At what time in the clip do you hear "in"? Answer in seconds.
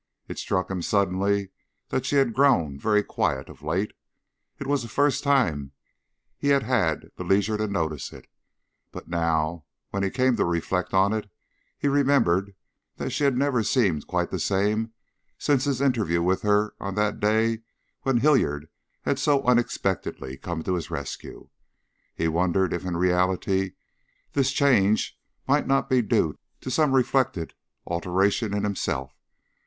22.87-22.97, 28.55-28.63